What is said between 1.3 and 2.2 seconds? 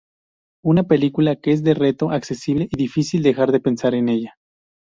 que es un reto,